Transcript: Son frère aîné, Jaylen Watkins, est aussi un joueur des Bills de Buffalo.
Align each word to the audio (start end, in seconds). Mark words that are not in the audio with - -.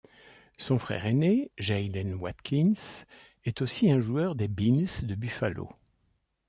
Son 0.57 0.79
frère 0.79 1.05
aîné, 1.05 1.51
Jaylen 1.59 2.15
Watkins, 2.15 3.05
est 3.45 3.61
aussi 3.61 3.91
un 3.91 4.01
joueur 4.01 4.33
des 4.33 4.47
Bills 4.47 5.05
de 5.05 5.13
Buffalo. 5.13 5.69